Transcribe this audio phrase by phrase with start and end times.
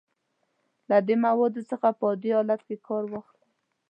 [0.89, 3.47] له دې موادو څخه په عادي حالت کې کار واخلئ.